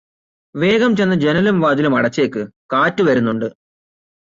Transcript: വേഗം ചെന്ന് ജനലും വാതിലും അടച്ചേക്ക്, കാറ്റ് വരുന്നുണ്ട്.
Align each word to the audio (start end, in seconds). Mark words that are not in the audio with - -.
വേഗം 0.55 0.95
ചെന്ന് 0.95 1.15
ജനലും 1.15 1.61
വാതിലും 1.61 1.95
അടച്ചേക്ക്, 1.95 2.43
കാറ്റ് 2.73 3.03
വരുന്നുണ്ട്. 3.03 3.47